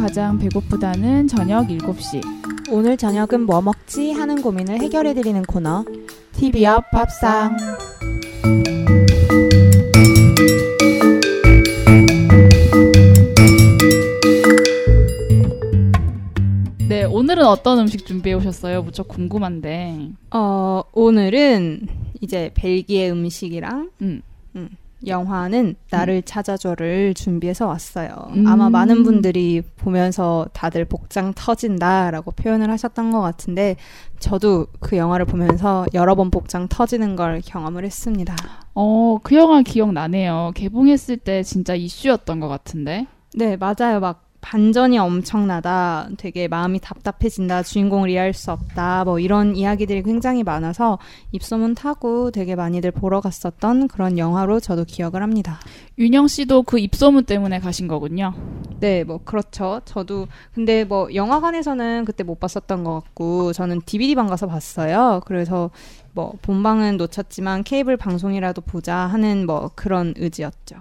[0.00, 2.22] 가장 배고프다는 저녁 7시.
[2.70, 5.84] 오늘 저녁은 뭐 먹지 하는 고민을 해결해 드리는 코너
[6.32, 7.54] TV 앞 밥상.
[16.88, 18.80] 네, 오늘은 어떤 음식 준비해 오셨어요?
[18.82, 20.12] 무척 궁금한데.
[20.30, 21.86] 어, 오늘은
[22.22, 24.22] 이제 벨기에 음식이랑 음.
[24.56, 24.70] 음,
[25.06, 28.10] 영화는 나를 찾아줘를 준비해서 왔어요.
[28.34, 28.46] 음.
[28.46, 33.76] 아마 많은 분들이 보면서 다들 복장 터진다라고 표현을 하셨던 것 같은데
[34.18, 38.36] 저도 그 영화를 보면서 여러 번 복장 터지는 걸 경험을 했습니다.
[38.74, 40.52] 어, 그 영화 기억나네요.
[40.54, 43.06] 개봉했을 때 진짜 이슈였던 것 같은데.
[43.34, 44.00] 네, 맞아요.
[44.00, 46.08] 막 반전이 엄청나다.
[46.16, 47.62] 되게 마음이 답답해진다.
[47.62, 49.04] 주인공을 이해할 수 없다.
[49.04, 50.98] 뭐 이런 이야기들이 굉장히 많아서
[51.32, 55.60] 입소문 타고 되게 많이들 보러 갔었던 그런 영화로 저도 기억을 합니다.
[55.98, 58.32] 윤영 씨도 그 입소문 때문에 가신 거군요.
[58.80, 59.80] 네, 뭐 그렇죠.
[59.84, 65.20] 저도 근데 뭐 영화관에서는 그때 못 봤었던 것 같고 저는 DVD방 가서 봤어요.
[65.26, 65.70] 그래서
[66.12, 70.76] 뭐 본방은 놓쳤지만 케이블 방송이라도 보자 하는 뭐 그런 의지였죠.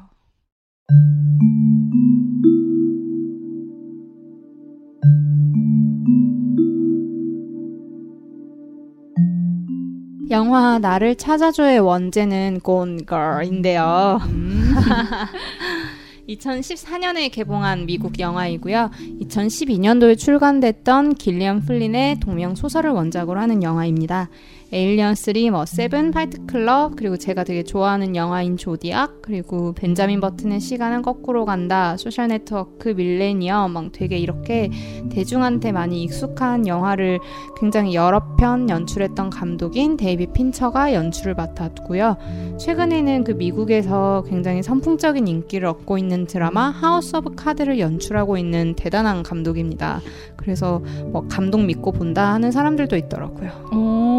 [10.30, 14.20] 영화 나를 찾아줘의 원제는 Gone Girl인데요.
[14.30, 14.76] 음.
[16.30, 18.92] 2014년에 개봉한 미국 영화이고요.
[19.22, 24.30] 2012년도에 출간됐던 길리엄 플린의 동명 소설을 원작으로 하는 영화입니다.
[24.72, 30.60] 에일리언 3, 뭐 세븐, 파이트 클럽, 그리고 제가 되게 좋아하는 영화인 조디악, 그리고 벤자민 버튼의
[30.60, 34.70] 시간은 거꾸로 간다, 소셜 네트워크, 밀레니엄, 막 되게 이렇게
[35.10, 37.20] 대중한테 많이 익숙한 영화를
[37.60, 42.18] 굉장히 여러 편 연출했던 감독인 데이비드 핀처가 연출을 맡았고요.
[42.60, 49.24] 최근에는 그 미국에서 굉장히 선풍적인 인기를 얻고 있는 드라마 하우스 오브 카드를 연출하고 있는 대단한
[49.24, 50.02] 감독입니다.
[50.36, 53.50] 그래서 뭐 감독 믿고 본다 하는 사람들도 있더라고요.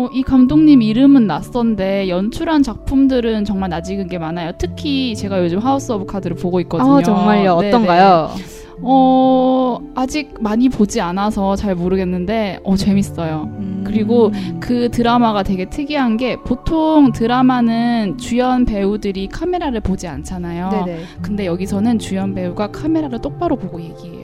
[0.00, 4.52] 어, 이 감독님 이름은 낯선데 연출한 작품들은 정말 낯익은 게 많아요.
[4.56, 6.96] 특히 제가 요즘 하우스 오브 카드를 보고 있거든요.
[6.96, 7.60] 아, 정말요?
[7.60, 7.68] 네네.
[7.68, 8.30] 어떤가요?
[8.82, 13.50] 어, 아직 많이 보지 않아서 잘 모르겠는데 어 재밌어요.
[13.58, 13.84] 음.
[13.86, 20.70] 그리고 그 드라마가 되게 특이한 게 보통 드라마는 주연 배우들이 카메라를 보지 않잖아요.
[20.70, 21.00] 네네.
[21.20, 24.19] 근데 여기서는 주연 배우가 카메라를 똑바로 보고 얘기해요.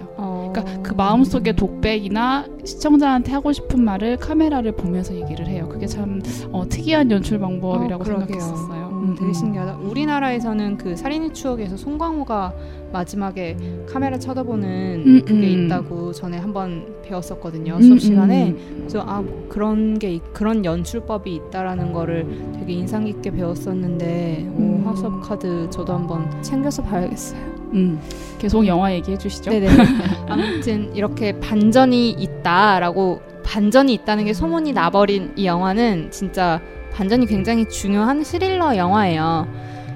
[0.61, 0.65] 어...
[0.65, 5.69] 그러니까 그 마음속의 독백이나 시청자한테 하고 싶은 말을 카메라를 보면서 얘기를 해요.
[5.71, 6.23] 그게 참
[6.53, 8.05] 어, 특이한 연출 방법이라고 어.
[8.05, 8.87] 생각했었어요.
[8.93, 9.77] 음, 되게 신기하다.
[9.79, 12.55] 우리나라에서는 그 살인의 추억에서 송강호가
[12.93, 13.57] 마지막에
[13.89, 15.67] 카메라 쳐다보는 음, 그게 음.
[15.67, 18.51] 있다고 전에 한번 배웠었거든요 음, 수업 시간에.
[18.51, 18.75] 음.
[18.79, 22.27] 그래서 아 그런 게 있- 그런 연출법이 있다라는 거를
[22.59, 24.87] 되게 인상 깊게 배웠었는데 오, 음.
[24.87, 27.56] 오브 카드 저도 한번 챙겨서 봐야겠어요.
[27.73, 28.01] 음.
[28.39, 29.51] 계속 영화 얘기해 주시죠.
[29.51, 29.69] 네네.
[30.29, 36.61] 아무튼 이렇게 반전이 있다라고 반전이 있다는 게 소문이 나버린 이 영화는 진짜
[36.93, 39.47] 반전이 굉장히 중요한 스릴러 영화예요.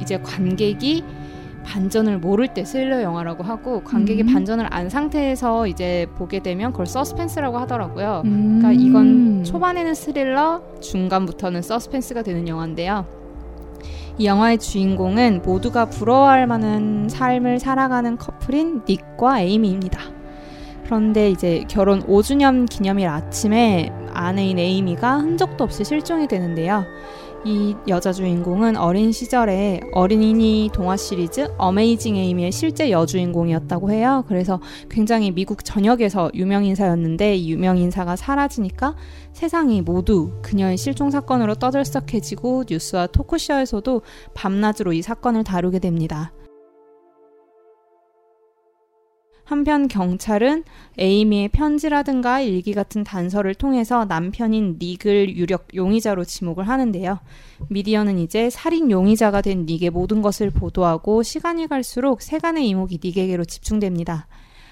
[0.01, 1.05] 이제 관객이
[1.65, 4.33] 반전을 모를 때 스릴러 영화라고 하고 관객이 음.
[4.33, 8.23] 반전을 안 상태에서 이제 보게 되면 그걸 서스펜스라고 하더라고요.
[8.25, 8.59] 음.
[8.61, 13.20] 그러니까 이건 초반에는 스릴러, 중간부터는 서스펜스가 되는 영화인데요.
[14.21, 19.99] 이 영화의 주인공은 모두가 부러워할 만한 삶을 살아가는 커플인 닉과 에이미입니다.
[20.85, 26.85] 그런데 이제 결혼 5주년 기념일 아침에 아내인 에이미가 흔적도 없이 실종이 되는데요.
[27.45, 34.25] 이 여자 주인공은 어린 시절에 어린이니 동화 시리즈 어메이징 에이미의 실제 여주인공이었다고 해요.
[34.29, 38.95] 그래서 굉장히 미국 전역에서 유명 인사였는데 이 유명 인사가 사라지니까
[39.33, 44.03] 세상이 모두 그녀의 실종 사건으로 떠들썩해지고 뉴스와 토크쇼에서도
[44.35, 46.33] 밤낮으로 이 사건을 다루게 됩니다.
[49.51, 50.63] 한편 경찰은
[50.97, 57.19] 에이미의 편지라든가 일기 같은 단서를 통해서 남편인 닉을 유력 용의자로 지목을 하는데요.
[57.69, 64.29] 미디어는 이제 살인 용의자가 된 닉의 모든 것을 보도하고 시간이 갈수록 세간의 이목이 닉에게로 집중됩니다.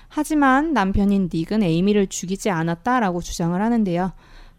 [0.07, 4.13] 하지만 남편인 닉은 에이미를 죽이지 않았다라고 주장을 하는데요.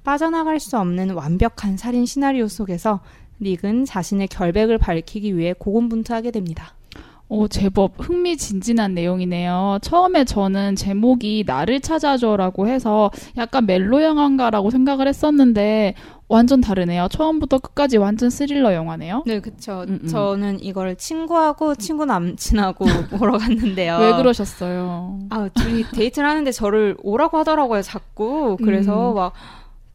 [0.04, 3.00] 빠져나갈 수 없는 완벽한 살인 시나리오 속에서
[3.40, 6.74] 닉은 자신의 결백을 밝히기 위해 고군분투하게 됩니다.
[7.32, 9.78] 오, 제법 흥미진진한 내용이네요.
[9.84, 15.94] 처음에 저는 제목이 나를 찾아줘라고 해서 약간 멜로 영화인가라고 생각을 했었는데
[16.28, 17.08] 완전 다르네요.
[17.12, 19.24] 처음부터 끝까지 완전 스릴러 영화네요.
[19.28, 19.86] 네, 그쵸.
[19.88, 20.08] 음, 음.
[20.08, 22.86] 저는 이걸 친구하고 친구 남친하고
[23.20, 23.98] 보러 갔는데요.
[24.00, 25.20] 왜 그러셨어요?
[25.30, 28.58] 아, 둘이 데이트를 하는데 저를 오라고 하더라고요, 자꾸.
[28.58, 29.16] 그래서 음.
[29.16, 29.34] 막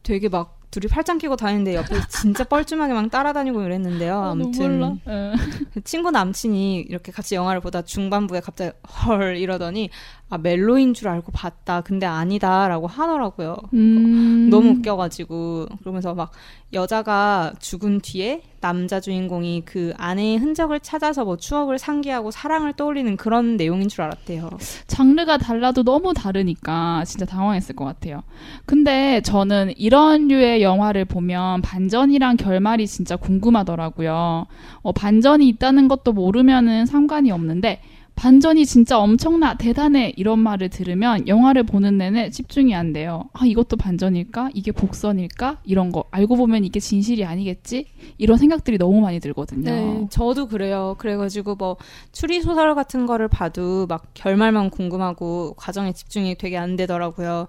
[0.03, 4.13] 되게 막 둘이 팔짱 끼고 다니는데 옆에 진짜 뻘쭘하게 막 따라다니고 이랬는데요.
[4.13, 5.33] 어, 아무튼 예.
[5.73, 8.75] 그 친구 남친이 이렇게 같이 영화를 보다 중반부에 갑자기
[9.07, 9.89] 헐 이러더니
[10.29, 11.79] 아 멜로인 줄 알고 봤다.
[11.79, 13.55] 근데 아니다라고 하더라고요.
[13.73, 14.49] 음.
[14.49, 16.31] 너무 웃겨가지고 그러면서 막
[16.75, 23.57] 여자가 죽은 뒤에 남자 주인공이 그 아내의 흔적을 찾아서 뭐 추억을 상기하고 사랑을 떠올리는 그런
[23.57, 24.49] 내용인 줄 알았대요.
[24.87, 28.23] 장르가 달라도 너무 다르니까 진짜 당황했을 것 같아요.
[28.65, 34.47] 근데 저는 이런 류의 영화를 보면 반전이랑 결말이 진짜 궁금하더라고요.
[34.81, 37.81] 어, 반전이 있다는 것도 모르면은 상관이 없는데
[38.15, 43.25] 반전이 진짜 엄청나 대단해 이런 말을 들으면 영화를 보는 내내 집중이 안 돼요.
[43.33, 44.51] 아 이것도 반전일까?
[44.53, 45.59] 이게 복선일까?
[45.65, 47.87] 이런 거 알고 보면 이게 진실이 아니겠지?
[48.17, 49.69] 이런 생각들이 너무 많이 들거든요.
[49.69, 50.95] 네, 저도 그래요.
[50.97, 51.75] 그래가지고 뭐
[52.13, 57.47] 추리 소설 같은 거를 봐도 막 결말만 궁금하고 과정에 집중이 되게 안 되더라고요.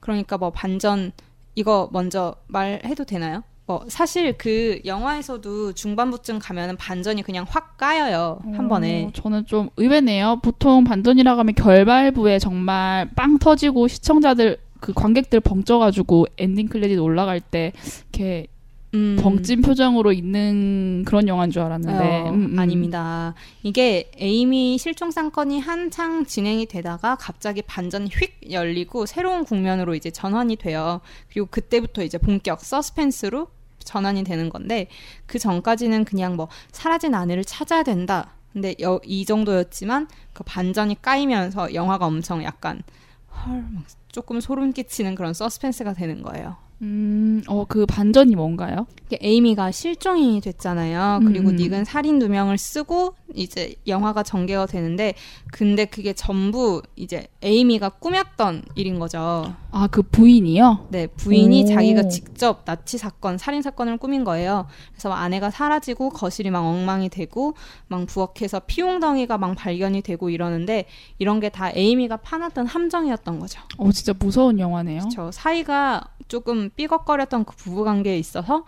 [0.00, 1.12] 그러니까 뭐 반전
[1.54, 3.42] 이거 먼저 말해도 되나요?
[3.68, 9.10] 뭐 사실 그 영화에서도 중반부쯤 가면은 반전이 그냥 확 까여요 한 어, 번에.
[9.12, 10.40] 저는 좀 의외네요.
[10.42, 17.72] 보통 반전이라고 하면 결말부에 정말 빵 터지고 시청자들 그 관객들 벙쪄가지고 엔딩 크레딧 올라갈 때
[18.10, 18.46] 이렇게
[18.94, 19.18] 음.
[19.20, 22.58] 벙찐 표정으로 있는 그런 영화인 줄 알았는데 어, 음, 음.
[22.58, 23.34] 아닙니다.
[23.62, 30.56] 이게 에이미 실종 사건이 한창 진행이 되다가 갑자기 반전이 휙 열리고 새로운 국면으로 이제 전환이
[30.56, 31.02] 돼요.
[31.30, 33.48] 그리고 그때부터 이제 본격 서스펜스로
[33.88, 34.88] 전환이 되는 건데
[35.26, 38.34] 그 전까지는 그냥 뭐 사라진 아내를 찾아야 된다.
[38.52, 42.82] 근데 여, 이 정도였지만 그 반전이 까이면서 영화가 엄청 약간
[43.30, 46.56] 헐, 막 조금 소름 끼치는 그런 서스펜스가 되는 거예요.
[46.80, 48.86] 음, 어, 그 반전이 뭔가요?
[49.20, 51.20] 에이미가 실종이 됐잖아요.
[51.24, 51.56] 그리고 음.
[51.56, 55.14] 닉은 살인 누명을 쓰고 이제 영화가 전개가 되는데
[55.50, 59.54] 근데 그게 전부 이제 에이미가 꾸몄던 일인 거죠.
[59.70, 60.88] 아, 그 부인이요?
[60.90, 61.66] 네, 부인이 오.
[61.66, 64.66] 자기가 직접 나치 사건, 살인 사건을 꾸민 거예요.
[64.92, 67.54] 그래서 막 아내가 사라지고 거실이 막 엉망이 되고
[67.88, 70.84] 막 부엌에서 피용덩이가 막 발견이 되고 이러는데
[71.18, 73.60] 이런 게 다 에이미가 파놨던 함정이었던 거죠.
[73.78, 75.08] 어, 진짜 무서운 영화네요.
[75.10, 78.64] 저 사이가 조금 삐걱거렸던 그 부부 관계에 있어서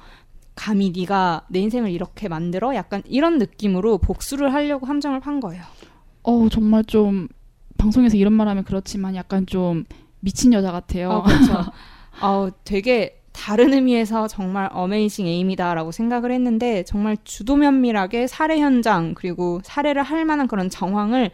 [0.54, 5.62] 감히 네가 내 인생을 이렇게 만들어 약간 이런 느낌으로 복수를 하려고 함정을 판 거예요.
[6.22, 7.28] 어, 정말 좀
[7.78, 9.84] 방송에서 이런 말 하면 그렇지만 약간 좀
[10.20, 11.10] 미친 여자 같아요.
[11.10, 11.64] 어, 그렇죠.
[12.20, 20.02] 어, 되게 다른 의미에서 정말 어메이징 에임이다라고 생각을 했는데 정말 주도면밀하게 살해 현장 그리고 살해를
[20.02, 21.30] 할 만한 그런 정황을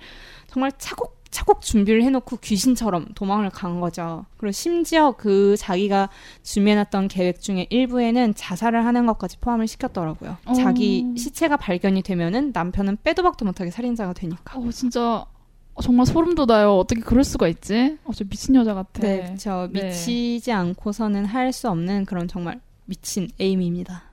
[0.46, 4.24] 정말 차곡 차곡 준비를 해놓고 귀신처럼 도망을 간 거죠.
[4.38, 6.08] 그리고 심지어 그 자기가
[6.42, 10.38] 준비해놨던 계획 중에 일부에는 자살을 하는 것까지 포함을 시켰더라고요.
[10.46, 10.54] 어.
[10.54, 14.58] 자기 시체가 발견이 되면은 남편은 빼도 박도 못하게 살인자가 되니까.
[14.58, 15.26] 어, 진짜
[15.74, 16.78] 어, 정말 소름 돋아요.
[16.78, 17.98] 어떻게 그럴 수가 있지?
[18.04, 19.02] 어, 저 미친 여자 같아.
[19.02, 19.68] 네, 그렇죠.
[19.72, 19.88] 네.
[19.88, 24.04] 미치지 않고서는 할 수 없는 그런 정말 미친 에임입니다.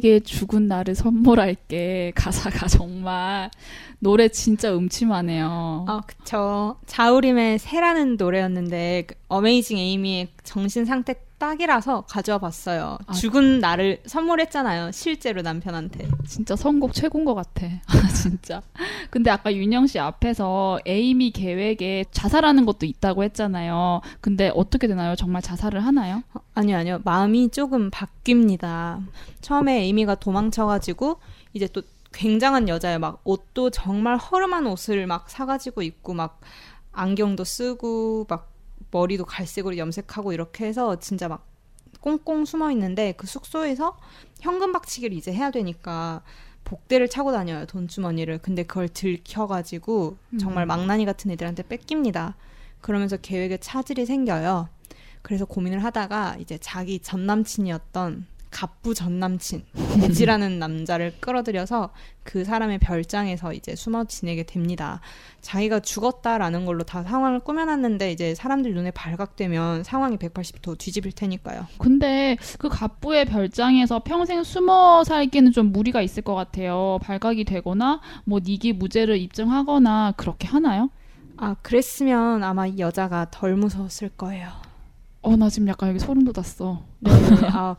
[0.00, 2.12] 너에게 죽은 나를 선물할게.
[2.14, 3.50] 가사가 정말
[3.98, 5.84] 노래 진짜 음침하네요.
[5.86, 6.76] 아, 그쵸.
[6.86, 12.98] 자우림의 새라는 노래였는데 그 어메이징 에이미의 정신 상태 딱이라서 가져와 봤어요.
[13.06, 13.12] 아.
[13.14, 14.92] 죽은 나를 선물했잖아요.
[14.92, 16.06] 실제로 남편한테.
[16.28, 17.66] 진짜 선곡 최고인 것 같아.
[17.66, 18.62] 아, 진짜.
[19.08, 24.02] 근데 아까 윤영 씨 앞에서 에이미 계획에 자살하는 것도 있다고 했잖아요.
[24.20, 25.16] 근데 어떻게 되나요?
[25.16, 26.22] 정말 자살을 하나요?
[26.34, 27.00] 어, 아니요, 아니요.
[27.04, 29.02] 마음이 조금 바뀝니다.
[29.40, 31.20] 처음에 에이미가 도망쳐가지고
[31.54, 31.82] 이제 또
[32.12, 32.98] 굉장한 여자예요.
[32.98, 36.40] 막 옷도 정말 허름한 옷을 막 사가지고 입고 막
[36.92, 38.50] 안경도 쓰고 막
[38.90, 41.46] 머리도 갈색으로 염색하고 이렇게 해서 진짜 막
[42.00, 43.96] 꽁꽁 숨어 있는데 그 숙소에서
[44.40, 46.22] 현금 박치기를 이제 해야 되니까
[46.64, 50.68] 복대를 차고 다녀요 돈주머니를 근데 그걸 들켜가지고 정말 음.
[50.68, 52.36] 망나니 같은 애들한테 뺏깁니다
[52.80, 54.68] 그러면서 계획에 차질이 생겨요.
[55.22, 59.64] 그래서 고민을 하다가 이제 자기 전 남친이었던 갑부 전 남친
[60.00, 61.90] 대지라는 남자를 끌어들여서
[62.22, 65.00] 그 사람의 별장에서 이제 숨어 지내게 됩니다.
[65.40, 71.66] 자기가 죽었다라는 걸로 다 상황을 꾸며놨는데 이제 사람들 눈에 발각되면 상황이 180도 뒤집힐 테니까요.
[71.78, 76.98] 근데 그 갑부의 별장에서 평생 숨어 살기는 좀 무리가 있을 것 같아요.
[77.02, 80.90] 발각이 되거나 뭐 니기 무죄를 입증하거나 그렇게 하나요?
[81.36, 84.69] 아 그랬으면 아마 이 여자가 덜 무서웠을 거예요.
[85.22, 86.82] 어, 나 지금 약간 여기 소름 돋았어.
[87.00, 87.10] 네,
[87.52, 87.76] 아,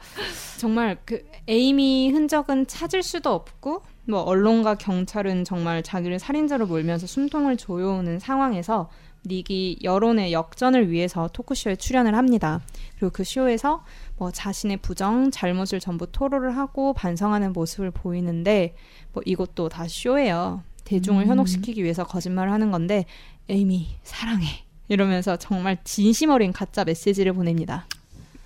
[0.60, 7.58] 정말 그 에이미 흔적은 찾을 수도 없고 뭐 언론과 경찰은 정말 자기를 살인자로 몰면서 숨통을
[7.58, 8.90] 조여오는 상황에서
[9.26, 12.62] 닉이 여론의 역전을 위해서 토크쇼에 출연을 합니다.
[12.98, 13.84] 그리고 그 쇼에서
[14.18, 18.76] 뭐 자신의 부정, 잘못을 전부 토로를 하고 반성하는 모습을 보이는데
[19.14, 20.64] 뭐 이것도 다 쇼예요.
[20.86, 21.30] 대중을 음.
[21.30, 23.06] 현혹시키기 위해서 거짓말을 하는 건데
[23.48, 27.86] 에이미 사랑해 이러면서 정말 진심 어린 가짜 메시지를 보냅니다.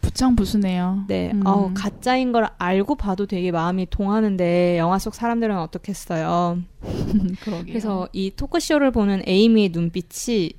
[0.02, 1.06] 부창부수네요.
[1.08, 1.42] 네, 음.
[1.44, 6.60] 어, 가짜인 걸 알고 봐도 되게 마음이 동하는데 영화 속 사람들은 어떻겠어요.
[7.42, 7.66] 그러게요.
[7.66, 10.52] 그래서 이 토크쇼를 보는 에이미의 눈빛이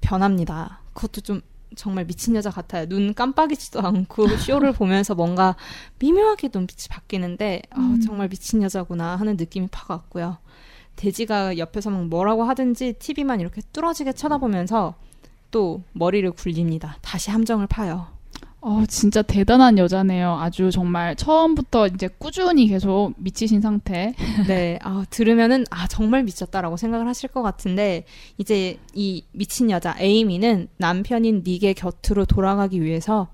[0.00, 0.80] 변합니다.
[0.94, 1.42] 그것도 좀
[1.74, 2.86] 정말 미친 여자 같아요.
[2.86, 5.56] 눈 깜빡이지도 않고 쇼를 보면서 뭔가
[5.98, 8.00] 미묘하게 눈빛이 바뀌는데 아, 음.
[8.00, 10.38] 정말 미친 여자구나 하는 느낌이 팍 왔고요.
[10.96, 14.94] 돼지가 옆에서 막 뭐라고 하든지 TV만 이렇게 뚫어지게 쳐다보면서
[15.50, 16.96] 또 머리를 굴립니다.
[17.02, 18.08] 다시 함정을 파요.
[18.68, 20.38] 어, 진짜 대단한 여자네요.
[20.40, 24.12] 아주 정말 처음부터 이제 꾸준히 계속 미치신 상태.
[24.48, 28.04] 네, 아, 들으면은 아 정말 미쳤다라고 생각을 하실 것 같은데
[28.38, 33.28] 이제 이 미친 여자 에이미는 남편인 닉의 곁으로 돌아가기 위해서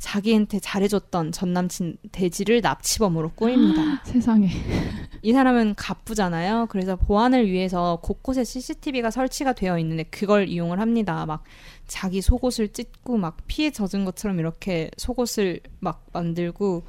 [0.00, 4.02] 자기한테 잘해줬던 전 남친 대지를 납치범으로 꼬입니다.
[4.04, 4.48] 세상에.
[5.22, 6.68] 이 사람은 갑부잖아요.
[6.70, 11.26] 그래서 보안을 위해서 곳곳에 CCTV가 설치가 되어 있는데 그걸 이용을 합니다.
[11.26, 11.44] 막
[11.86, 16.82] 자기 속옷을 찢고 막 피에 젖은 것처럼 이렇게 속옷을 막 만들고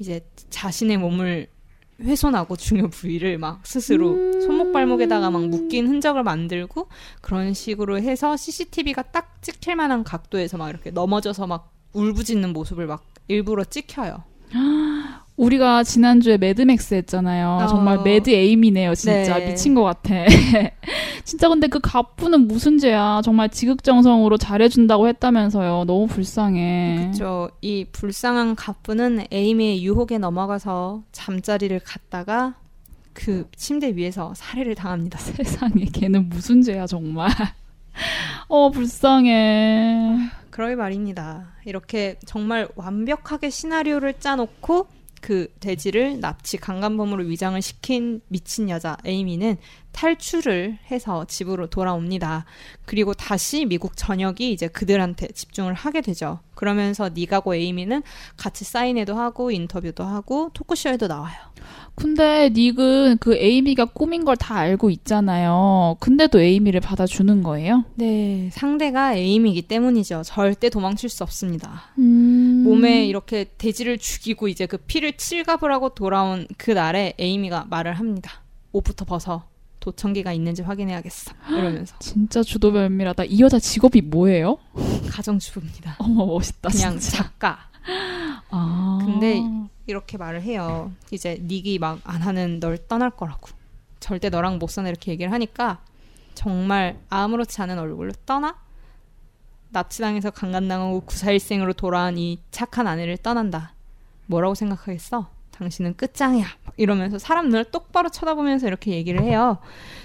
[0.00, 1.46] 이제 자신의 몸을
[2.00, 4.40] 훼손하고 중요 부위를 막 스스로 음.
[4.40, 6.88] 손목 발목에다가 막 묶인 흔적을 만들고
[7.20, 13.04] 그런 식으로 해서 CCTV가 딱 찍힐 만한 각도에서 막 이렇게 넘어져서 막 울부짖는 모습을 막
[13.28, 14.22] 일부러 찍혀요.
[15.36, 17.58] 우리가 지난주에 매드맥스 했잖아요.
[17.62, 17.66] 어.
[17.66, 19.38] 정말 mad 에이미네요, 진짜.
[19.38, 19.48] 네.
[19.48, 20.14] 미친 것 같아.
[21.24, 23.20] 진짜 근데 그 갑부는 무슨 죄야.
[23.22, 25.84] 정말 지극정성으로 잘해준다고 했다면서요.
[25.86, 26.96] 너무 불쌍해.
[27.12, 27.50] 그렇죠.
[27.60, 32.54] 이 불쌍한 갑부는 에이미의 유혹에 넘어가서 잠자리를 갖다가
[33.12, 35.18] 그 침대 위에서 살해를 당합니다.
[35.18, 37.30] 세상에, 걔는 무슨 죄야, 정말.
[38.48, 40.30] 어, 불쌍해.
[40.50, 41.52] 그러게 말입니다.
[41.64, 44.88] 이렇게 정말 완벽하게 시나리오를 짜놓고
[45.26, 49.56] 그 돼지를 납치 강간범으로 위장을 시킨 미친 여자 에이미는
[49.90, 52.44] 탈출을 해서 집으로 돌아옵니다.
[52.84, 56.38] 그리고 다시 미국 전역이 이제 그들한테 집중을 하게 되죠.
[56.54, 58.04] 그러면서 니가고 에이미는
[58.36, 61.34] 같이 사인회도 하고 인터뷰도 하고 토크쇼에도 나와요.
[61.96, 65.96] 근데 닉은 그 에이미가 꾸민 걸 다 알고 있잖아요.
[65.98, 67.84] 근데도 에이미를 받아주는 거예요?
[67.94, 70.22] 네, 상대가 에이미이기 때문이죠.
[70.24, 71.84] 절대 도망칠 수 없습니다.
[71.98, 72.55] 음...
[72.66, 78.42] 몸에 이렇게 돼지를 죽이고 이제 그 피를 칠갑을 하고 돌아온 그 날에 에이미가 말을 합니다.
[78.72, 79.46] 옷부터 벗어.
[79.80, 81.32] 도청기가 있는지 확인해야겠어.
[81.50, 83.24] 이러면서 진짜 주도면밀하다.
[83.24, 84.58] 이 여자 직업이 뭐예요?
[85.10, 85.96] 가정주부입니다.
[85.98, 86.70] 어머 멋있다.
[86.70, 87.18] 그냥 진짜.
[87.22, 87.58] 작가
[88.50, 88.98] 아.
[89.00, 89.40] 근데
[89.86, 90.92] 이렇게 말을 해요.
[91.12, 93.48] 이제 닉이 막 안 하는 널 떠날 거라고.
[94.00, 95.78] 절대 너랑 못 사나 이렇게 얘기를 하니까
[96.34, 98.56] 정말 아무렇지 않은 얼굴로 떠나
[99.76, 103.74] 납치당해서 강간당하고 구사일생으로 돌아온 이 착한 아내를 떠난다.
[104.26, 105.28] 뭐라고 생각하겠어?
[105.52, 106.46] 당신은 끝장이야.
[106.64, 109.58] 막 이러면서 사람 눈을 똑바로 쳐다보면서 이렇게 얘기를 해요.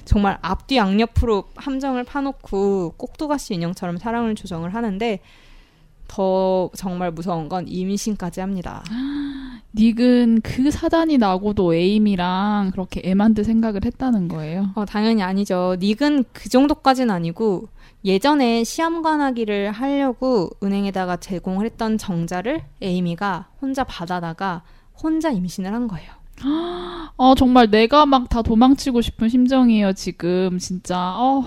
[0.05, 5.19] 정말 앞뒤 양옆으로 함정을 파놓고 꼭두가시 인형처럼 사랑을 조정을 하는데
[6.07, 8.83] 더 정말 무서운 건 임신까지 합니다.
[9.73, 14.71] 닉은 그 사단이 나고도 에이미랑 그렇게 애만들 생각을 했다는 거예요.
[14.75, 15.75] 어, 당연히 아니죠.
[15.79, 17.69] 닉은 그 정도까지는 아니고
[18.03, 24.63] 예전에 시험 관하기를 하려고 은행에다가 제공을 했던 정자를 에이미가 혼자 받아다가
[25.01, 26.20] 혼자 임신을 한 거예요.
[27.17, 30.57] 어, 정말 내가 막 다 도망치고 싶은 심정이에요, 지금.
[30.57, 30.97] 진짜.
[31.17, 31.43] 어.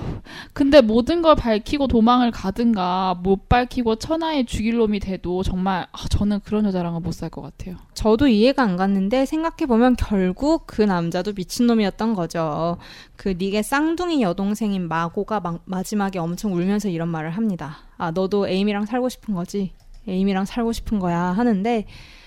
[0.52, 6.40] 근데 모든 걸 밝히고 도망을 가든가, 못 밝히고 천하의 죽일 놈이 돼도 정말, 아, 저는
[6.44, 7.76] 그런 여자랑은 못 살 것 같아요.
[7.94, 12.76] 저도 이해가 안 갔는데 생각해보면 결국 그 남자도 미친놈이었던 거죠.
[13.16, 17.78] 그 닉의 쌍둥이 여동생인 마고가 막 마지막에 엄청 울면서 이런 말을 합니다.
[17.96, 19.72] 아, 너도 에이미랑 살고 싶은 거지?
[20.06, 21.86] 에이미랑 살고 싶은 거야 하는데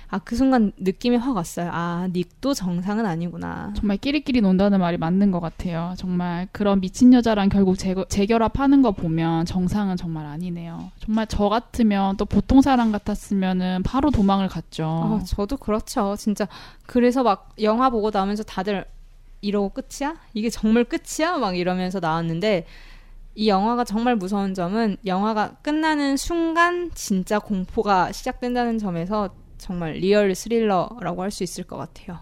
[0.10, 1.70] 아 그 순간 느낌이 확 왔어요.
[1.74, 3.74] 아 닉도 정상은 아니구나.
[3.76, 5.94] 정말 끼리끼리 논다는 말이 맞는 것 같아요.
[5.98, 10.92] 정말 그런 미친 여자랑 결국 재, 재결합하는 거 보면 정상은 정말 아니네요.
[11.00, 14.86] 정말 저 같으면 또 보통 사람 같았으면은 바로 도망을 갔죠.
[14.86, 16.16] 아, 저도 그렇죠.
[16.18, 16.48] 진짜
[16.86, 18.86] 그래서 막 영화 보고 나오면서 다들
[19.42, 20.16] 이러고 끝이야?
[20.34, 21.38] 이게 정말 끝이야?
[21.38, 22.66] 막 이러면서 나왔는데
[23.36, 31.22] 이 영화가 정말 무서운 점은 영화가 끝나는 순간 진짜 공포가 시작된다는 점에서 정말 리얼 스릴러라고
[31.24, 32.20] 할 수 있을 것 같아요.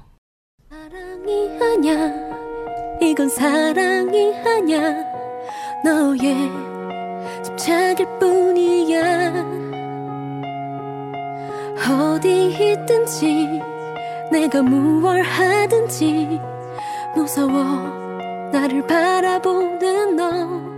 [0.69, 5.03] 사랑이 아냐 이건 사랑이 아냐
[5.83, 6.49] 너의
[7.43, 9.55] 집착일 뿐이야.
[11.87, 13.61] 어디 있든지
[14.31, 16.39] 내가 무얼 하든지
[17.15, 17.63] 무서워
[18.51, 20.74] 나를 바라보는 너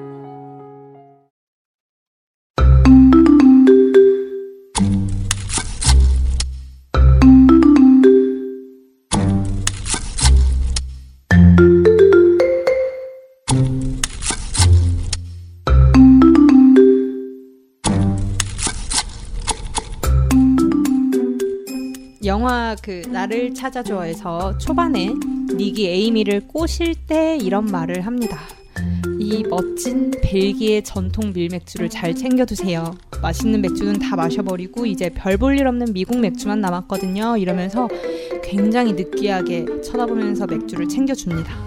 [22.75, 25.13] 그 나를 찾아줘에서 초반에
[25.55, 28.39] 닉이 에이미를 꼬실 때 이런 말을 합니다.
[29.19, 32.95] 이 멋진 벨기에 전통 밀맥주를 잘 챙겨 두세요.
[33.21, 37.37] 맛있는 맥주는 다 마셔버리고 이제 별 볼 일 없는 미국 맥주만 남았거든요.
[37.37, 37.87] 이러면서
[38.43, 41.66] 굉장히 느끼하게 쳐다보면서 맥주를 챙겨줍니다.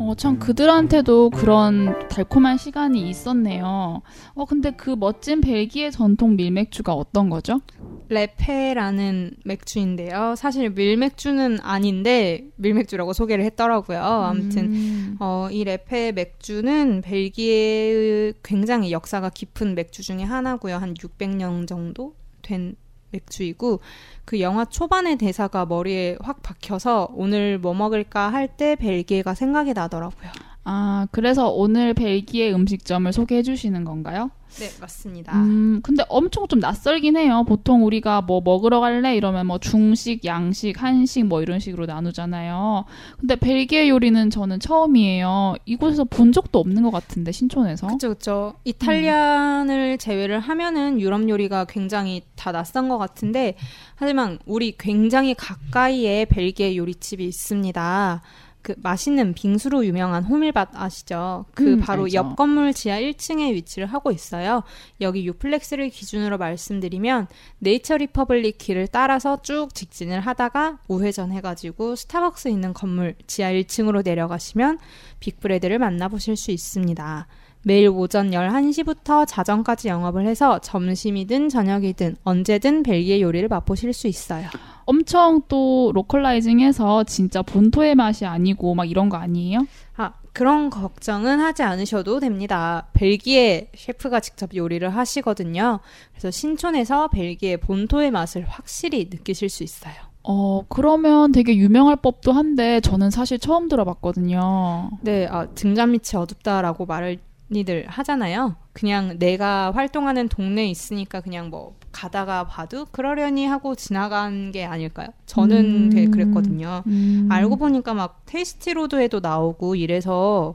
[0.00, 4.00] 어, 참 그들한테도 그런 달콤한 시간이 있었네요.
[4.32, 7.60] 어, 근데 그 멋진 벨기에 전통 밀맥주가 어떤 거죠?
[8.08, 10.36] 레페라는 맥주인데요.
[10.38, 14.00] 사실 밀맥주는 아닌데 밀맥주라고 소개를 했더라고요.
[14.00, 15.16] 아무튼 음.
[15.20, 20.76] 어, 이 레페 맥주는 벨기에의 굉장히 역사가 깊은 맥주 중에 하나고요.
[20.76, 22.74] 한 600년 정도 된
[23.10, 23.80] 맥주이고
[24.24, 30.30] 그 영화 초반의 대사가 머리에 확 박혀서 오늘 뭐 먹을까 할 때 벨기에가 생각이 나더라고요.
[30.64, 34.30] 아, 그래서 오늘 벨기에 음식점을 소개해 주시는 건가요?
[34.58, 35.36] 네, 맞습니다.
[35.36, 37.44] 음, 근데 엄청 좀 낯설긴 해요.
[37.46, 39.16] 보통 우리가 뭐 먹으러 갈래?
[39.16, 42.84] 이러면 뭐 중식, 양식, 한식 뭐 이런 식으로 나누잖아요.
[43.18, 45.54] 근데 벨기에 요리는 저는 처음이에요.
[45.64, 47.86] 이곳에서 본 적도 없는 것 같은데, 신촌에서.
[47.86, 48.54] 그쵸, 그쵸.
[48.64, 53.54] 이탈리안을 제외를 하면은 유럽 요리가 굉장히 다 낯선 것 같은데,
[53.94, 58.22] 하지만 우리 굉장히 가까이에 벨기에 요리집이 있습니다.
[58.62, 61.46] 그 맛있는 빙수로 유명한 호밀밭 아시죠?
[61.54, 62.14] 그 음, 바로 알죠.
[62.16, 64.62] 옆 건물 지하 1층에 위치를 하고 있어요.
[65.00, 72.74] 여기 유플렉스를 기준으로 말씀드리면 네이처 리퍼블릭 길을 따라서 쭉 직진을 하다가 우회전 해가지고 스타벅스 있는
[72.74, 74.78] 건물 지하 1층으로 내려가시면
[75.20, 77.26] 빅브레드를 만나보실 수 있습니다.
[77.62, 84.48] 매일 오전 11시부터 자정까지 영업을 해서 점심이든 저녁이든 언제든 벨기에 요리를 맛보실 수 있어요.
[84.86, 89.66] 엄청 또 localizing해서 진짜 본토의 맛이 아니고 막 이런 거 아니에요?
[89.96, 92.88] 아, 그런 걱정은 하지 않으셔도 됩니다.
[92.94, 95.80] 벨기에 셰프가 직접 요리를 하시거든요.
[96.12, 99.94] 그래서 신촌에서 벨기에 본토의 맛을 확실히 느끼실 수 있어요.
[100.22, 104.90] 어, 그러면 되게 유명할 법도 한데 저는 사실 처음 들어봤거든요.
[105.02, 107.18] 네, 아, 등잔 밑이 어둡다라고 말을
[107.50, 108.56] 많이들 하잖아요.
[108.72, 115.08] 그냥 내가 활동하는 동네에 있으니까 그냥 뭐 가다가 봐도 그러려니 하고 지나간 게 아닐까요?
[115.26, 115.90] 저는 음.
[115.90, 116.82] 되게 그랬거든요.
[116.86, 117.28] 음.
[117.30, 120.54] 알고 보니까 막 Tasty Road에도 나오고 이래서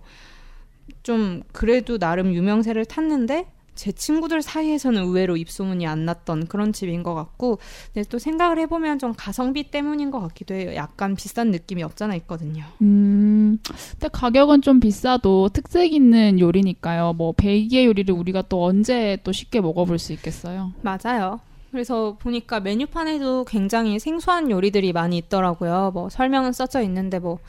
[1.03, 7.13] 좀 그래도 나름 유명세를 탔는데 제 친구들 사이에서는 의외로 입소문이 안 났던 그런 집인 것
[7.13, 7.59] 같고
[7.93, 10.73] 근데 또 생각을 해보면 좀 가성비 때문인 것 같기도 해요.
[10.75, 12.63] 약간 비싼 느낌이 없잖아 있거든요.
[12.81, 13.59] 음,
[13.91, 17.13] 근데 가격은 좀 비싸도 특색 있는 요리니까요.
[17.13, 20.71] 뭐 벨기에 요리를 우리가 또 언제 또 쉽게 먹어볼 수 있겠어요.
[20.81, 21.39] 맞아요.
[21.71, 25.91] 그래서 보니까 메뉴판에도 굉장히 생소한 요리들이 많이 있더라고요.
[25.93, 27.39] 뭐 설명은 써져 있는데 뭐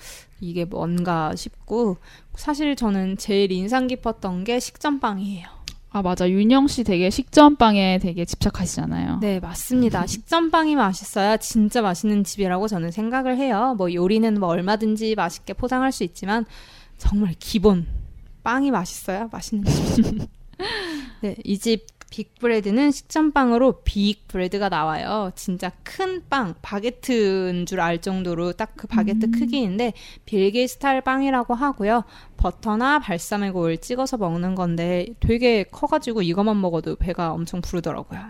[0.41, 1.99] 이게 뭔가 싶고
[2.35, 5.56] 사실 저는 제일 인상 깊었던 게 식전빵이에요.
[5.96, 9.20] 아 맞아 윤영 씨 되게 식전빵에 되게 집착하시잖아요.
[9.22, 10.06] 네, 맞습니다.
[10.06, 13.74] 식전빵이 맛있어야 진짜 맛있는 집이라고 저는 생각을 해요.
[13.78, 16.44] 뭐 요리는 뭐 얼마든지 맛있게 포장할 수 있지만
[16.98, 17.87] 정말 기본
[18.42, 20.26] 빵이 맛있어야 맛있는 집이죠.
[21.22, 25.31] 네, 이 집 빅브레드는 식전빵으로 빅브레드가 나와요.
[25.35, 29.92] 진짜 큰 빵, 바게트인 줄 알 정도로 딱 그 바게트 크기인데
[30.24, 32.05] 벨기에 스타일 빵이라고 하고요.
[32.38, 38.20] 버터나 발사믹 오일 찍어서 먹는 건데 되게 커가지고 이것만 먹어도 배가 엄청 부르더라고요.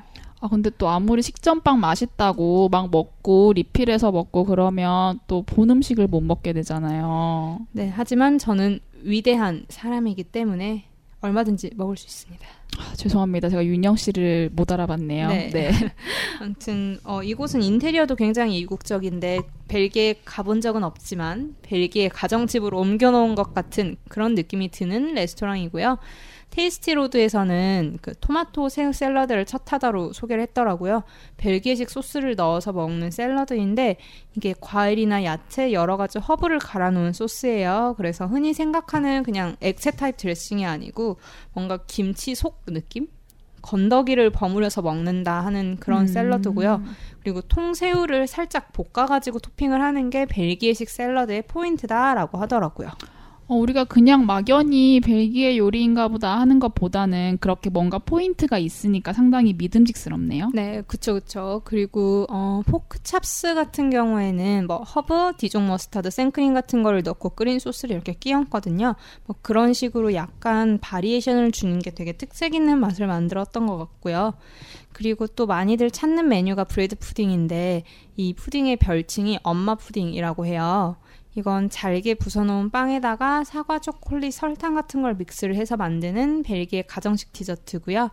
[0.40, 6.20] 아 근데 또 아무리 식전빵 맛있다고 막 먹고 리필해서 먹고 그러면 또 본 음식을 못
[6.20, 7.60] 먹게 되잖아요.
[7.72, 10.84] 네, 하지만 저는 위대한 사람이기 때문에
[11.26, 12.46] 얼마든지 먹을 수 있습니다.
[12.78, 13.48] 아, 죄송합니다.
[13.48, 15.28] 제가 윤영 씨를 못 알아봤네요.
[15.28, 15.50] 네.
[15.50, 15.70] 네.
[16.40, 23.96] 아무튼 어, 이곳은 인테리어도 굉장히 이국적인데 벨기에 가본 적은 없지만 벨기에 가정집으로 옮겨놓은 것 같은
[24.08, 25.98] 그런 느낌이 드는 레스토랑이고요.
[26.56, 31.02] Tasty Road에서는 그 토마토 새우 샐러드를 첫 타자로 소개를 했더라고요.
[31.36, 33.98] 벨기에식 소스를 넣어서 먹는 샐러드인데
[34.34, 37.92] 이게 과일이나 야채 여러 가지 허브를 갈아 놓은 소스예요.
[37.98, 41.18] 그래서 흔히 생각하는 그냥 액체 타입 드레싱이 아니고
[41.52, 43.08] 뭔가 김치 속 느낌?
[43.60, 46.06] 건더기를 버무려서 먹는다 하는 그런 음.
[46.06, 46.82] 샐러드고요.
[47.20, 52.88] 그리고 통새우를 살짝 볶아가지고 토핑을 하는 게 벨기에식 샐러드의 포인트다라고 하더라고요.
[53.48, 60.50] 어, 우리가 그냥 막연히 벨기에 요리인가 보다 하는 것보다는 그렇게 뭔가 포인트가 있으니까 상당히 믿음직스럽네요.
[60.52, 61.62] 네, 그쵸, 그쵸.
[61.64, 67.60] 그리고, 어, pork chops 같은 경우에는 뭐, 허브, Dijon mustard, 생크림 같은 거를 넣고 끓인
[67.60, 68.96] 소스를 이렇게 끼얹거든요.
[69.26, 74.34] 뭐, 그런 식으로 약간 variation을 주는 게 되게 특색 있는 맛을 만들었던 것 같고요.
[74.96, 77.82] 그리고 또 많이들 찾는 메뉴가 bread pudding인데,
[78.16, 80.96] 이 푸딩의 별칭이 엄마 푸딩이라고 해요.
[81.34, 88.08] 이건 잘게 부숴놓은 빵에다가 사과, 초콜릿, 설탕 같은 걸 믹스를 해서 만드는 벨기에 가정식 디저트고요.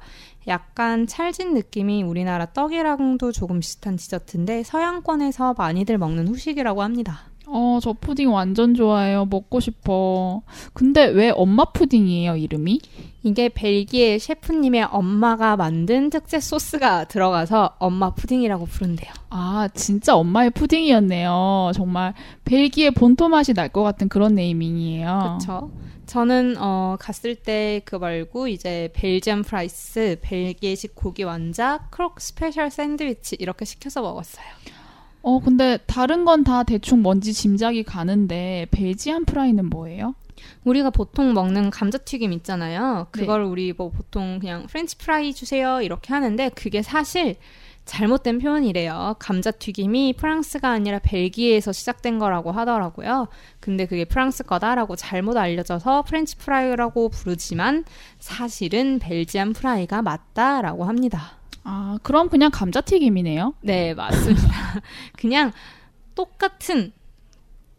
[0.48, 7.33] 약간 찰진 느낌이 우리나라 떡이랑도 조금 비슷한 디저트인데 서양권에서 많이들 먹는 후식이라고 합니다.
[7.45, 9.25] 어, 저 푸딩 완전 좋아해요.
[9.25, 10.41] 먹고 싶어.
[10.73, 12.79] 근데 왜 엄마 푸딩이에요, 이름이?
[13.23, 19.12] 이게 벨기에 셰프님의 엄마가 만든 특제 소스가 들어가서 엄마 푸딩이라고 부른대요.
[19.29, 21.71] 아, 진짜 엄마의 푸딩이었네요.
[21.75, 22.13] 정말
[22.45, 25.38] 벨기에 본토 맛이 날 것 같은 그런 naming이에요.
[25.39, 25.71] 그렇죠.
[26.06, 33.38] 저는 어, 갔을 때 그 말고 이제 Belgian fries, 벨기에식 고기 완자, croque special 샌드위치
[33.39, 34.45] 이렇게 시켜서 먹었어요.
[35.23, 40.15] 어, 근데 다른 건 다 대충 뭔지 짐작이 가는데 Belgian fry는 뭐예요?
[40.65, 43.07] 우리가 보통 먹는 감자튀김 있잖아요.
[43.13, 43.21] 네.
[43.21, 47.38] 그걸 우리 뭐 보통 그냥 프렌치 프라이 주세요 이렇게 하는데 그게 사실
[47.86, 49.15] 잘못된 표현이래요.
[49.19, 53.27] 감자튀김이 프랑스가 아니라 벨기에에서 시작된 거라고 하더라고요.
[53.62, 57.86] 근데 그게 프랑스 거다라고 잘못 알려져서 프렌치 프라이라고 부르지만
[58.19, 61.38] 사실은 Belgian fry가 맞다라고 합니다.
[61.63, 63.54] 아, 그럼 그냥 감자튀김이네요.
[63.62, 64.41] 네, 맞습니다.
[65.17, 65.52] 그냥
[66.15, 66.91] 똑같은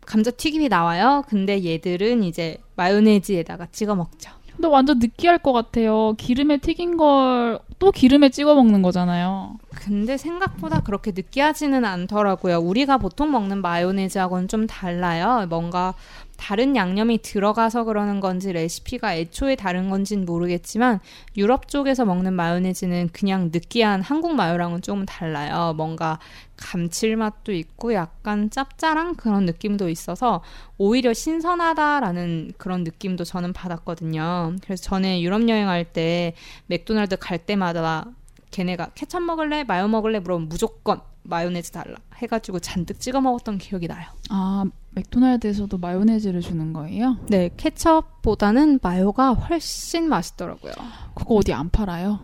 [0.06, 1.24] 감자튀김이 나와요.
[1.28, 4.30] 근데 얘들은 이제 마요네즈에다가 찍어 먹죠.
[4.54, 6.14] 근데 완전 느끼할 것 같아요.
[6.16, 9.58] 기름에 튀긴 걸 또 기름에 찍어 먹는 거잖아요.
[9.74, 12.58] 근데 생각보다 그렇게 느끼하지는 않더라고요.
[12.58, 15.46] 우리가 보통 먹는 마요네즈하고는 좀 달라요.
[15.50, 15.92] 뭔가
[16.36, 21.00] 다른 양념이 들어가서 그러는 건지 레시피가 애초에 다른 건지는 모르겠지만
[21.36, 25.74] 유럽 쪽에서 먹는 마요네즈는 그냥 느끼한 한국 마요랑은 조금 달라요.
[25.76, 26.18] 뭔가
[26.56, 30.42] 감칠맛도 있고 약간 짭짤한 그런 느낌도 있어서
[30.78, 34.56] 오히려 신선하다라는 그런 느낌도 저는 받았거든요.
[34.62, 36.34] 그래서 전에 유럽 여행할 때
[36.66, 38.04] 맥도날드 갈 때마다
[38.50, 39.64] 걔네가 케첩 먹을래?
[39.64, 40.20] 마요 먹을래?
[40.20, 44.06] 물어보면 무조건 마요네즈 달라 해가지고 잔뜩 찍어 먹었던 기억이 나요.
[44.30, 47.16] 아, 맥도날드에서도 마요네즈를 주는 거예요?
[47.28, 50.72] 네, 케첩보다는 마요가 훨씬 맛있더라고요.
[51.14, 52.20] 그거 어디 안 팔아요?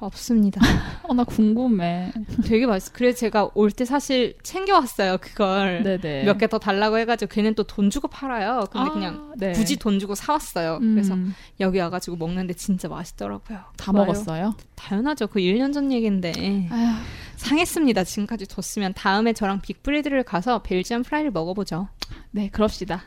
[0.00, 0.60] 없습니다.
[1.08, 2.12] 어, 나 궁금해.
[2.44, 2.92] 되게 맛있어.
[2.94, 5.82] 그래서 제가 올 때 사실 챙겨왔어요, 그걸.
[5.82, 6.24] 네네.
[6.24, 8.66] 몇개 더 달라고 해가지고 걔는 또 돈 주고 팔아요.
[8.70, 9.52] 근데 아, 그냥 네.
[9.52, 10.78] 굳이 돈 주고 사왔어요.
[10.82, 11.16] 음, 그래서
[11.60, 13.60] 여기 와가지고 먹는데 진짜 맛있더라고요.
[13.78, 14.04] 다 마요.
[14.04, 14.54] 먹었어요?
[14.74, 15.28] 당연하죠.
[15.28, 16.32] 그 1년 전 얘기인데.
[16.70, 16.96] 아휴,
[17.36, 18.04] 상했습니다.
[18.04, 21.88] 지금까지 뒀으면 다음에 저랑 빅브레드를 가서 Belgian fry를 먹어보죠.
[22.30, 23.02] 네, 그럽시다.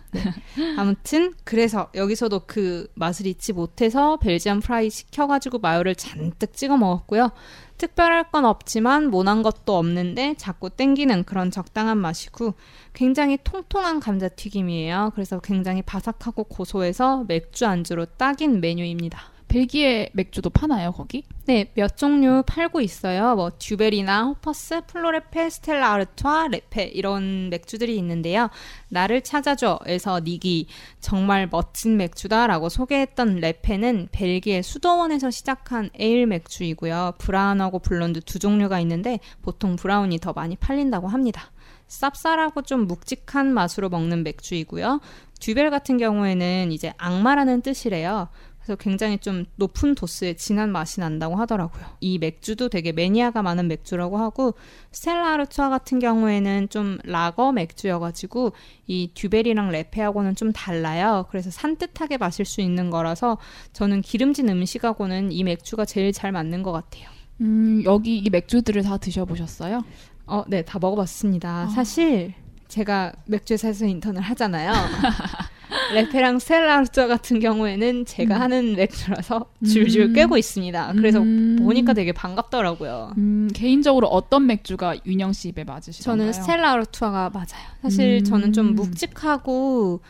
[0.78, 7.32] 아무튼 그래서 여기서도 그 맛을 잊지 못해서 Belgian fry 시켜가지고 마요를 잔뜩 찍어 먹었고요.
[7.78, 12.56] 특별할 건 없지만 모난 것도 없는데 자꾸 땡기는 그런 적당한 맛이고
[12.94, 15.12] 굉장히 통통한 감자튀김이에요.
[15.14, 19.37] 그래서 굉장히 바삭하고 고소해서 맥주 안주로 딱인 메뉴입니다.
[19.48, 21.24] 벨기에 맥주도 파나요, 거기?
[21.46, 23.36] 네, 몇 종류 팔고 있어요.
[23.36, 28.50] 뭐 Duvel이나 Hopus, Floreffe, Stella Artois, Leffe 이런 맥주들이 있는데요.
[28.90, 30.68] 나를 찾아줘에서 닉이
[31.00, 37.14] 정말 멋진 맥주다라고 소개했던 Leffe는 벨기에 수도원에서 시작한 에일 맥주이고요.
[37.18, 41.52] brown하고 blonde 두 종류가 있는데 보통 brown이 더 많이 팔린다고 합니다.
[41.88, 45.00] 쌉쌀하고 좀 묵직한 맛으로 먹는 맥주이고요.
[45.40, 48.28] 듀벨 같은 경우에는 이제 악마라는 뜻이래요.
[48.68, 51.86] 그래서 굉장히 좀 높은 도수의 진한 맛이 난다고 하더라고요.
[52.02, 54.56] 이 맥주도 되게 매니아가 많은 맥주라고 하고
[54.92, 58.52] 스텔라 아르투아 같은 경우에는 좀 라거 맥주여가지고
[58.88, 61.28] 이 듀벨이랑 레페하고는 좀 달라요.
[61.30, 63.38] 그래서 산뜻하게 마실 수 있는 거라서
[63.72, 67.08] 저는 기름진 음식하고는 이 맥주가 제일 잘 맞는 것 같아요.
[67.40, 69.82] 음, 여기 이 맥주들을 다 드셔보셨어요?
[70.26, 71.50] 어, 네, 다 먹어봤습니다.
[71.50, 71.68] 아.
[71.68, 72.34] 사실
[72.68, 74.74] 제가 맥주 회사에서 인턴을 하잖아요.
[75.94, 78.42] 레페랑 스텔라르투아 같은 경우에는 제가 음.
[78.42, 80.14] 하는 맥주라서 줄줄 음.
[80.14, 80.94] 꿰고 있습니다.
[80.94, 81.58] 그래서 음.
[81.62, 83.14] 보니까 되게 반갑더라고요.
[83.18, 86.32] 음, 개인적으로 어떤 맥주가 윤영 씨 입에 맞으시던가요?
[86.32, 87.68] 저는 스텔라르투아가 맞아요.
[87.82, 88.24] 사실 음.
[88.24, 90.02] 저는 좀 묵직하고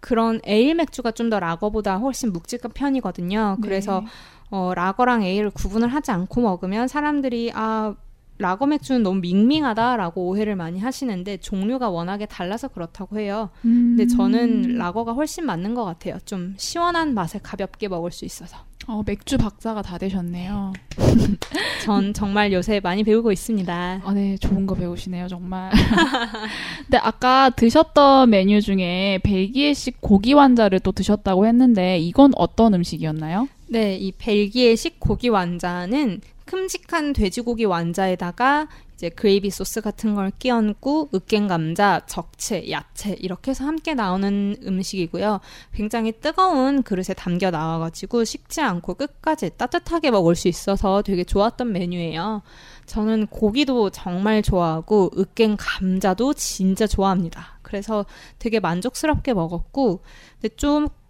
[0.00, 3.56] 그런 에일 맥주가 좀 더 라거보다 훨씬 묵직한 편이거든요.
[3.60, 3.66] 네.
[3.66, 4.04] 그래서
[4.50, 7.94] 어, 라거랑 에일을 구분을 하지 않고 먹으면 사람들이 아
[8.38, 13.50] 라거 맥주는 너무 밍밍하다라고 오해를 많이 하시는데 종류가 워낙에 달라서 그렇다고 해요.
[13.64, 13.96] 음.
[13.96, 16.18] 근데 저는 라거가 훨씬 맞는 것 같아요.
[16.24, 18.56] 좀 시원한 맛에 가볍게 먹을 수 있어서.
[18.88, 20.72] 어, 맥주 박사가 다 되셨네요.
[21.84, 24.00] 전 정말 요새 많이 배우고 있습니다.
[24.04, 25.70] 아, 네, 좋은 거 배우시네요, 정말.
[26.86, 33.48] 근데 아까 드셨던 메뉴 중에 벨기에식 고기 완자를 또 드셨다고 했는데 이건 어떤 음식이었나요?
[33.68, 41.48] 네, 이 벨기에식 고기 완자는 큼직한 돼지고기 완자에다가 이제 그레이비 소스 같은 걸 끼얹고 으깬
[41.48, 45.40] 감자, 적채, 야채 이렇게 해서 함께 나오는 음식이고요.
[45.72, 52.42] 굉장히 뜨거운 그릇에 담겨 나와가지고 식지 않고 끝까지 따뜻하게 먹을 수 있어서 되게 좋았던 메뉴예요.
[52.86, 57.58] 저는 고기도 정말 좋아하고 으깬 감자도 진짜 좋아합니다.
[57.62, 58.04] 그래서
[58.38, 60.02] 되게 만족스럽게 먹었고,
[60.40, 60.54] 근데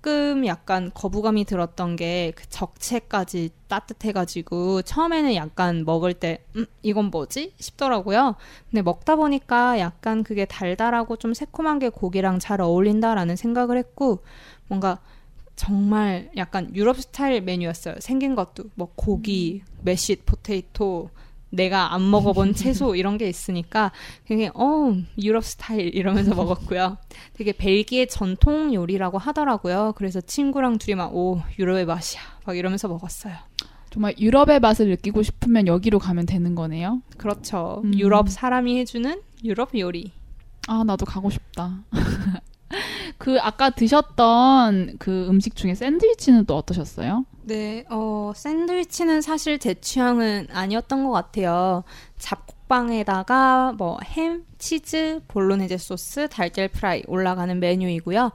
[0.03, 7.53] 조금 약간 거부감이 들었던 게 그 적채까지 따뜻해가지고 처음에는 약간 먹을 때 음, 이건 뭐지
[7.59, 8.35] 싶더라고요.
[8.71, 14.25] 근데 먹다 보니까 약간 그게 달달하고 좀 새콤한 게 고기랑 잘 어울린다라는 생각을 했고
[14.67, 14.99] 뭔가
[15.55, 17.97] 정말 약간 유럽 스타일 메뉴였어요.
[18.01, 21.11] 생긴 것도 뭐 고기, mashed potato,
[21.53, 23.93] 내가 안 먹어본 채소 이런 게 있으니까
[24.27, 26.97] 굉장히 어 유럽 스타일 이러면서 먹었고요.
[27.35, 29.93] 되게 벨기에 전통 요리라고 하더라고요.
[29.97, 33.35] 그래서 친구랑 둘이 막 오 유럽의 맛이야 막 이러면서 먹었어요.
[33.91, 37.03] 정말 유럽의 맛을 느끼고 싶으면 여기로 가면 되는 거네요.
[37.19, 37.83] 그렇죠.
[37.85, 37.99] 음.
[37.99, 40.13] 유럽 사람이 해주는 유럽 요리.
[40.69, 41.83] 아, 나도 가고 싶다.
[43.19, 47.27] 그 아까 드셨던 그 음식 중에 샌드위치는 또 어떠셨어요?
[47.45, 51.83] 네, 어, 샌드위치는 사실 제 취향은 아니었던 것 같아요.
[52.19, 58.31] 잡곡빵에다가 뭐 햄, 치즈, bolognese 소스, 달걀 프라이 올라가는 메뉴이고요.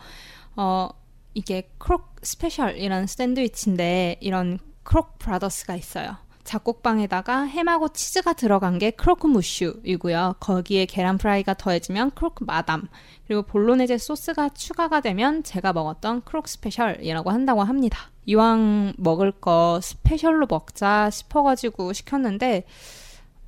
[0.57, 0.89] 어,
[1.33, 6.17] 이게 croque special이라는 샌드위치인데 이런 croque brothers가 있어요.
[6.43, 10.35] 잡곡빵에다가 햄하고 치즈가 들어간 게 croque monsieur이고요.
[10.39, 12.87] 거기에 계란 프라이가 더해지면 croque madame.
[13.25, 18.11] 그리고 bolognese 소스가 추가가 되면 제가 먹었던 croque special이라고 한다고 합니다.
[18.27, 22.65] 이왕 먹을 거 special로 먹자 싶어가지고 시켰는데,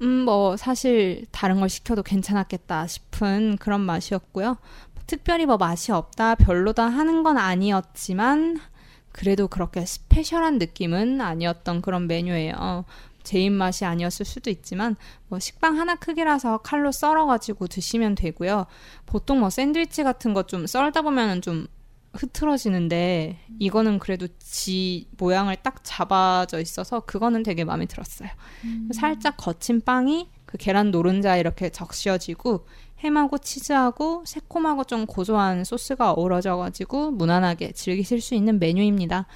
[0.01, 4.57] 음, 뭐, 사실 다른 걸 시켜도 괜찮았겠다 싶은 그런 맛이었고요.
[5.05, 8.59] 특별히 뭐 맛이 없다, 별로다 하는 건 아니었지만,
[9.11, 12.85] 그래도 그렇게 스페셜한 느낌은 아니었던 그런 메뉴예요.
[13.23, 14.95] 제 입맛이 아니었을 수도 있지만
[15.27, 18.65] 뭐 식빵 하나 크기라서 칼로 썰어가지고 드시면 되고요.
[19.05, 21.67] 보통 뭐 샌드위치 같은 거 좀 썰다 보면은 좀
[22.13, 28.29] 흐트러지는데 이거는 그래도 지 모양을 딱 잡아져 있어서 그거는 되게 마음에 들었어요.
[28.93, 32.65] 살짝 거친 빵이 그 계란 노른자 이렇게 적셔지고
[33.03, 39.27] 햄하고 치즈하고 새콤하고 좀 고소한 소스가 어우러져가지고 무난하게 즐기실 수 있는 메뉴입니다.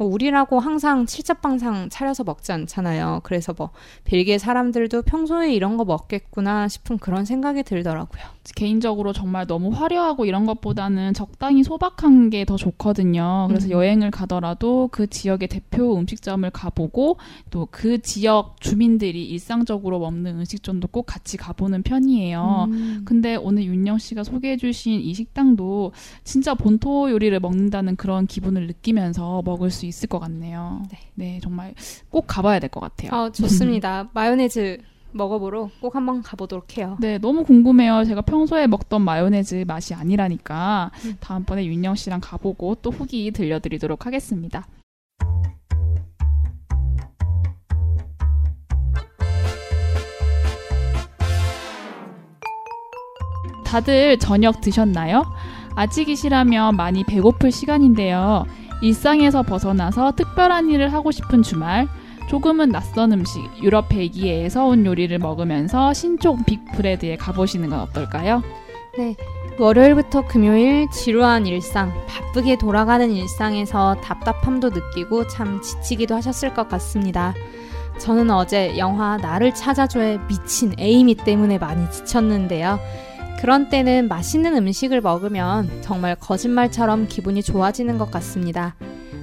[0.00, 3.20] 뭐 우리라고 항상 칠첩방상 차려서 먹지 않잖아요.
[3.22, 3.68] 그래서 뭐
[4.04, 8.22] 벨기에 사람들도 평소에 이런 거 먹겠구나 싶은 그런 생각이 들더라고요.
[8.56, 13.44] 개인적으로 정말 너무 화려하고 이런 것보다는 적당히 소박한 게 더 좋거든요.
[13.48, 13.72] 그래서 음.
[13.72, 17.18] 여행을 가더라도 그 지역의 대표 음식점을 가보고
[17.50, 22.66] 또 그 지역 주민들이 일상적으로 먹는 음식점도 꼭 같이 가보는 편이에요.
[22.70, 23.02] 음.
[23.04, 25.92] 근데 오늘 윤영 씨가 소개해주신 이 식당도
[26.24, 30.82] 진짜 본토 요리를 먹는다는 그런 기분을 느끼면서 먹을 수 있을 것 같네요.
[31.14, 31.38] 네.
[31.42, 31.74] 정말
[32.08, 33.10] 꼭 가봐야 될 것 같아요.
[33.12, 34.08] 어, 좋습니다.
[34.14, 34.78] 마요네즈
[35.12, 36.96] 먹어보러 꼭 한번 가보도록 해요.
[37.00, 38.04] 네, 너무 궁금해요.
[38.04, 41.16] 제가 평소에 먹던 마요네즈 맛이 아니라니까 음.
[41.20, 44.66] 다음번에 윤영 씨랑 가보고 또 후기 들려드리도록 하겠습니다.
[53.64, 55.24] 다들 저녁 드셨나요?
[55.76, 58.44] 아직이시라면 많이 배고플 시간인데요.
[58.80, 61.88] 일상에서 벗어나서 특별한 일을 하고 싶은 주말,
[62.28, 68.42] 조금은 낯선 음식, 유럽 벨기에에서 온 요리를 먹으면서 신촌 빅브레드에 가보시는 건 어떨까요?
[68.96, 69.16] 네.
[69.58, 77.34] 월요일부터 금요일 지루한 일상, 바쁘게 돌아가는 일상에서 답답함도 느끼고 참 지치기도 하셨을 것 같습니다.
[77.98, 82.78] 저는 어제 영화 나를 찾아줘의 미친 에이미 때문에 많이 지쳤는데요.
[83.40, 88.74] 그런 때는 맛있는 음식을 먹으면 정말 거짓말처럼 기분이 좋아지는 것 같습니다.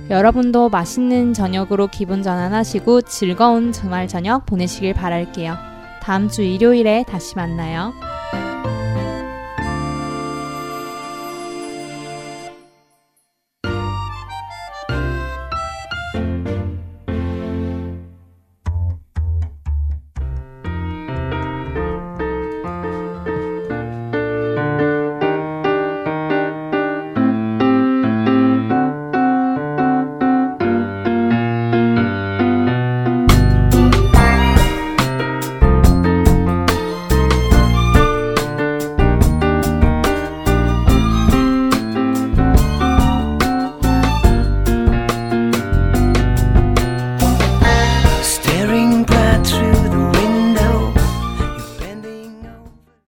[0.10, 5.56] 여러분도 맛있는 저녁으로 기분 전환하시고 즐거운 주말 저녁 보내시길 바랄게요.
[6.02, 7.94] 다음 주 일요일에 다시 만나요.